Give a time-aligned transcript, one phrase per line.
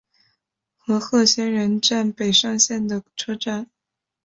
[0.79, 3.69] 和贺仙人站北上线的车站。